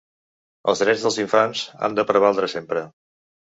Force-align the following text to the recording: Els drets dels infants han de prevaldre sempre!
Els 0.73 0.81
drets 0.83 1.03
dels 1.09 1.19
infants 1.25 1.63
han 1.89 2.01
de 2.01 2.07
prevaldre 2.15 2.53
sempre! 2.57 2.87